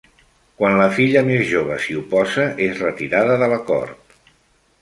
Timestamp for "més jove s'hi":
1.27-1.97